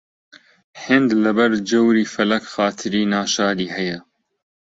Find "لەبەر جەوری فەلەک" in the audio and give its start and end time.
1.23-2.43